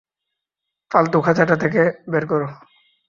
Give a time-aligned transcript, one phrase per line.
[0.91, 2.41] ফালতু খাঁচাটা থেকে বের কর!